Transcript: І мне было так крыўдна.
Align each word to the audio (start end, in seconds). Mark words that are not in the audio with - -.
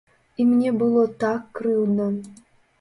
І 0.39 0.45
мне 0.53 0.71
было 0.79 1.05
так 1.25 1.45
крыўдна. 1.61 2.11